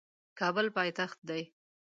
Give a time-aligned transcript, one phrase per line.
[0.39, 1.43] کابل پایتخت دی